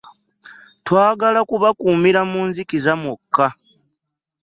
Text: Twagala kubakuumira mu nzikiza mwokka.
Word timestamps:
Twagala 0.85 1.39
kubakuumira 1.49 2.21
mu 2.31 2.41
nzikiza 2.49 2.91
mwokka. 3.01 3.47